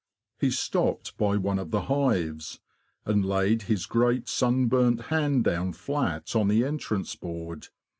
He 0.39 0.49
stopped 0.49 1.15
by 1.15 1.37
one 1.37 1.59
of 1.59 1.69
the 1.69 1.81
hives, 1.81 2.59
and 3.05 3.23
laid 3.23 3.61
his 3.61 3.85
great 3.85 4.27
sunburnt 4.27 4.99
hand 5.13 5.43
down 5.43 5.73
flat 5.73 6.35
on 6.35 6.47
the 6.47 6.65
entrance 6.65 7.15
board. 7.15 7.67